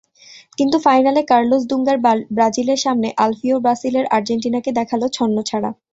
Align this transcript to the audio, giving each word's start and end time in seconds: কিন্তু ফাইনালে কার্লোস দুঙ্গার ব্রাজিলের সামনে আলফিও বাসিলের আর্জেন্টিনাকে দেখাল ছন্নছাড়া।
কিন্তু 0.57 0.77
ফাইনালে 0.85 1.21
কার্লোস 1.27 1.63
দুঙ্গার 1.69 1.97
ব্রাজিলের 2.31 2.79
সামনে 2.85 3.07
আলফিও 3.17 3.57
বাসিলের 3.65 4.05
আর্জেন্টিনাকে 4.15 4.69
দেখাল 4.79 5.01
ছন্নছাড়া। 5.09 5.69